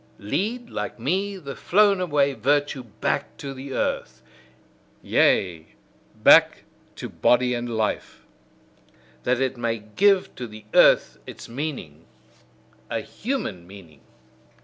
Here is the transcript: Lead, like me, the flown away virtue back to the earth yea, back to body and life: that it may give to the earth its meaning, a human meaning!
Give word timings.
Lead, 0.17 0.71
like 0.71 0.97
me, 0.97 1.37
the 1.37 1.55
flown 1.55 2.01
away 2.01 2.33
virtue 2.33 2.81
back 2.85 3.37
to 3.37 3.53
the 3.53 3.71
earth 3.73 4.23
yea, 5.03 5.75
back 6.15 6.63
to 6.95 7.07
body 7.07 7.53
and 7.53 7.69
life: 7.77 8.25
that 9.25 9.39
it 9.39 9.57
may 9.57 9.77
give 9.77 10.33
to 10.37 10.47
the 10.47 10.65
earth 10.73 11.19
its 11.27 11.47
meaning, 11.47 12.05
a 12.89 13.01
human 13.01 13.67
meaning! 13.67 14.01